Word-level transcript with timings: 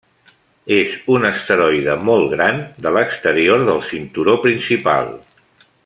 És 0.77 0.93
un 1.15 1.27
asteroide 1.29 1.97
molt 2.09 2.25
gran 2.33 2.57
de 2.87 2.95
l'exterior 2.97 3.67
del 3.69 3.85
cinturó 3.91 4.37
principal. 4.49 5.15